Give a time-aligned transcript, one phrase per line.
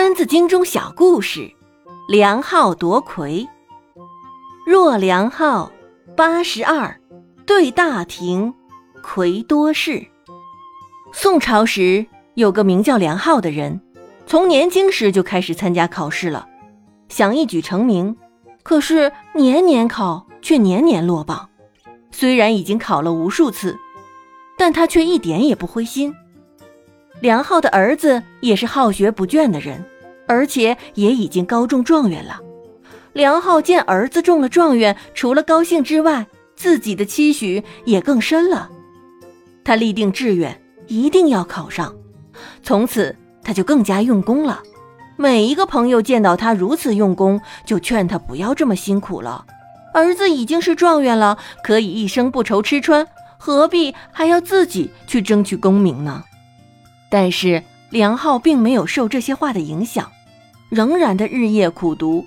[0.00, 1.50] 三字经中小故事：
[2.08, 3.48] 梁浩夺魁。
[4.64, 5.72] 若梁浩
[6.16, 7.00] 八十二，
[7.44, 8.54] 对大廷，
[9.02, 10.06] 魁多士。
[11.12, 13.80] 宋朝时有个名叫梁浩的人，
[14.24, 16.46] 从年轻时就开始参加考试了，
[17.08, 18.16] 想一举成名。
[18.62, 21.48] 可是年年考，却年年落榜。
[22.12, 23.76] 虽然已经考了无数次，
[24.56, 26.14] 但他却一点也不灰心。
[27.20, 29.84] 梁浩的儿子也是好学不倦的人。
[30.30, 32.38] 而且也已经高中状元了。
[33.14, 38.68] 梁浩见儿子中了状元，除了高兴之外，自己的期许也更深了。
[39.64, 41.94] 他立定志愿，一定要考上。
[42.62, 44.62] 从此，他就更加用功了。
[45.16, 49.46] 每一个朋友见到他如此用功，就劝他不要这么辛苦了。
[49.94, 53.06] 儿子已经是状元了，可以一生不愁吃穿，
[53.38, 56.22] 何必还要自己去争取功名呢？
[57.10, 60.10] 但是梁浩并没有受这些话的影响。
[60.68, 62.26] 仍然的日夜苦读，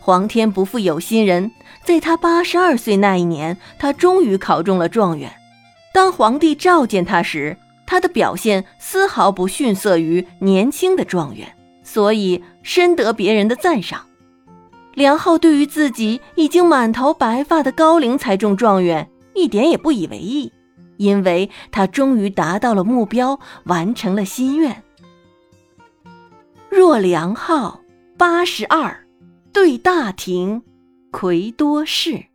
[0.00, 1.50] 皇天不负有心人，
[1.84, 5.30] 在他八十二岁那一年，他终于考中了状元。
[5.92, 7.56] 当皇帝召见他时，
[7.86, 11.46] 他的表现丝毫不逊色于年轻的状元，
[11.82, 14.06] 所以深得别人的赞赏。
[14.94, 20.50] 梁浩对于自己已经满头白发的高龄才中状元，一点也不以为意，
[20.96, 24.82] 因为他终于达到了目标，完成了心愿。
[26.70, 27.80] 若梁浩
[28.18, 29.06] 八十二，
[29.52, 30.62] 对大庭，
[31.10, 32.26] 魁多士。